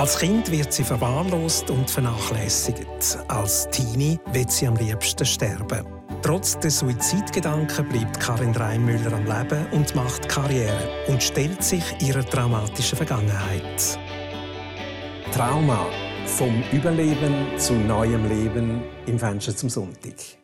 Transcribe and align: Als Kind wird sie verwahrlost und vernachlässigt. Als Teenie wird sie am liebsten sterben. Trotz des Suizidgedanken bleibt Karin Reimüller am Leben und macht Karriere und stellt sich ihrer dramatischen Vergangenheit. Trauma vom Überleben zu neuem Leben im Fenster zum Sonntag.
Als 0.00 0.18
Kind 0.18 0.50
wird 0.50 0.72
sie 0.72 0.82
verwahrlost 0.82 1.68
und 1.68 1.90
vernachlässigt. 1.90 3.18
Als 3.28 3.68
Teenie 3.68 4.18
wird 4.32 4.50
sie 4.50 4.66
am 4.66 4.74
liebsten 4.76 5.26
sterben. 5.26 5.84
Trotz 6.22 6.58
des 6.58 6.78
Suizidgedanken 6.78 7.86
bleibt 7.86 8.18
Karin 8.18 8.52
Reimüller 8.52 9.12
am 9.12 9.26
Leben 9.26 9.66
und 9.72 9.94
macht 9.94 10.26
Karriere 10.26 10.88
und 11.08 11.22
stellt 11.22 11.62
sich 11.62 11.84
ihrer 12.00 12.22
dramatischen 12.22 12.96
Vergangenheit. 12.96 13.98
Trauma 15.34 15.84
vom 16.24 16.62
Überleben 16.72 17.58
zu 17.58 17.74
neuem 17.74 18.26
Leben 18.26 18.82
im 19.04 19.18
Fenster 19.18 19.54
zum 19.54 19.68
Sonntag. 19.68 20.39